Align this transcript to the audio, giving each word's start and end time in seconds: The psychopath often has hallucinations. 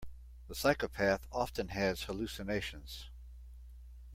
The 0.47 0.55
psychopath 0.55 1.27
often 1.31 1.67
has 1.67 2.01
hallucinations. 2.01 3.11